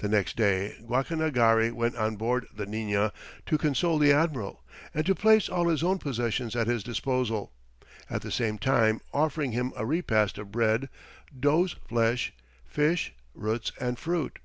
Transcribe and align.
The 0.00 0.08
next 0.10 0.36
day 0.36 0.76
Guacanagari 0.84 1.72
went 1.72 1.96
on 1.96 2.16
board 2.16 2.46
the 2.54 2.66
Nina, 2.66 3.10
to 3.46 3.56
console 3.56 3.98
the 3.98 4.12
admiral, 4.12 4.62
and 4.92 5.06
to 5.06 5.14
place 5.14 5.48
all 5.48 5.68
his 5.68 5.82
own 5.82 5.96
possessions 5.96 6.54
at 6.54 6.66
his 6.66 6.82
disposal, 6.82 7.50
at 8.10 8.20
the 8.20 8.30
same 8.30 8.58
time 8.58 9.00
offering 9.14 9.52
him 9.52 9.72
a 9.74 9.86
repast 9.86 10.36
of 10.36 10.52
bread, 10.52 10.90
doe's 11.40 11.72
flesh, 11.88 12.34
fish, 12.66 13.14
roots, 13.34 13.72
and 13.80 13.98
fruit. 13.98 14.40